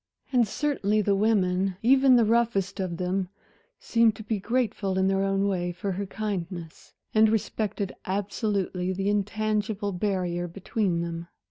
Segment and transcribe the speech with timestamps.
[0.33, 3.29] And certainly the women, even the roughest of them,
[3.77, 9.09] seemed to be grateful in their own way for her kindness, and respected absolutely the
[9.09, 11.27] intangible barrier between them.